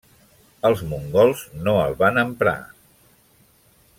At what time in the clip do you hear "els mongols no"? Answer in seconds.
0.69-1.77